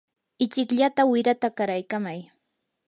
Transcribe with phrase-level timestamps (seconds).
[0.45, 2.19] ichikllata wirata qaraykamay.